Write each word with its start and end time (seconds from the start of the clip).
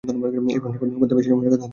এটা 0.49 0.69
প্রশ্নটা 0.71 0.99
করতে 1.01 1.13
বেশি 1.17 1.29
সময় 1.29 1.43
নেও 1.43 1.51
না, 1.51 1.57
তাই 1.57 1.61
না? 1.61 1.67